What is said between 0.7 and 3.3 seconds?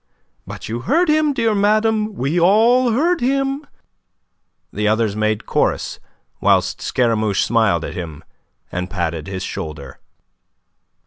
heard him, dear madame. We all heard